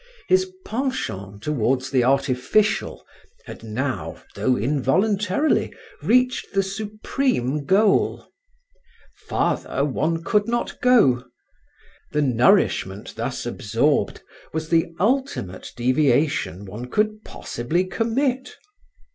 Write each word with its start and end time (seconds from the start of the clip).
His 0.27 0.51
penchant 0.65 1.43
towards 1.43 1.91
the 1.91 2.03
artificial 2.03 3.05
had 3.45 3.61
now, 3.61 4.23
though 4.33 4.55
involuntarily, 4.57 5.75
reached 6.01 6.53
the 6.55 6.63
supreme 6.63 7.65
goal. 7.65 8.25
Farther 9.27 9.85
one 9.85 10.23
could 10.23 10.47
not 10.47 10.81
go. 10.81 11.23
The 12.13 12.23
nourishment 12.23 13.13
thus 13.15 13.45
absorbed 13.45 14.23
was 14.51 14.69
the 14.69 14.87
ultimate 14.99 15.71
deviation 15.77 16.65
one 16.65 16.85
could 16.87 17.23
possibly 17.23 17.85
commit. 17.85 18.57